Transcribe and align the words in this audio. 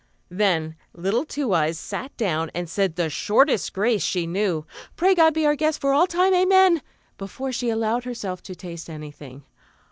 Then 0.31 0.77
little 0.95 1.25
Two 1.25 1.53
Eyes 1.53 1.77
sat 1.77 2.17
down 2.17 2.49
and 2.55 2.67
said 2.67 2.95
the 2.95 3.07
shortest 3.07 3.71
grace 3.71 4.01
she 4.01 4.25
knew 4.25 4.65
"Pray 4.95 5.13
God 5.13 5.35
be 5.35 5.45
our 5.45 5.55
guest 5.55 5.79
for 5.79 5.93
all 5.93 6.07
time. 6.07 6.33
Amen" 6.33 6.81
before 7.19 7.51
she 7.51 7.69
allowed 7.69 8.03
herself 8.05 8.41
to 8.41 8.55
taste 8.55 8.89
anything. 8.89 9.43